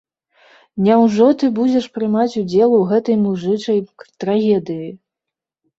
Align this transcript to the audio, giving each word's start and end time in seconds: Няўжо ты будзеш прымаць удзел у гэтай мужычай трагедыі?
Няўжо 0.85 1.27
ты 1.43 1.49
будзеш 1.59 1.85
прымаць 1.97 2.39
удзел 2.43 2.75
у 2.81 2.81
гэтай 2.93 3.21
мужычай 3.27 3.79
трагедыі? 4.27 4.91